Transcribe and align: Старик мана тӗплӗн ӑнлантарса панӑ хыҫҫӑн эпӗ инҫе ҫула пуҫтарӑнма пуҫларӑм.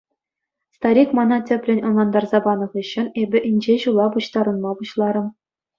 Старик 0.75 1.09
мана 1.17 1.37
тӗплӗн 1.49 1.79
ӑнлантарса 1.89 2.39
панӑ 2.47 2.67
хыҫҫӑн 2.73 3.07
эпӗ 3.27 3.39
инҫе 3.53 3.75
ҫула 3.87 4.07
пуҫтарӑнма 4.19 4.71
пуҫларӑм. 4.83 5.27